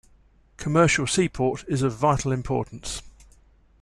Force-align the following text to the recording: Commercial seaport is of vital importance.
Commercial 0.57 1.05
seaport 1.05 1.63
is 1.67 1.83
of 1.83 1.93
vital 1.95 2.31
importance. 2.31 3.03